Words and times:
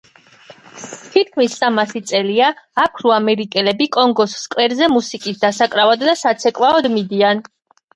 თითქმის 1.15 1.57
სამასი 1.63 2.01
წელია 2.13 2.49
აფრო-ამერიკელები 2.87 3.91
კონგოს 4.01 4.37
სკვერზე 4.49 4.93
მუსიკის 4.99 5.49
დასაკრავად 5.49 6.11
და 6.13 6.21
საცეკვაოდ 6.27 6.95
მიდიან. 7.01 7.51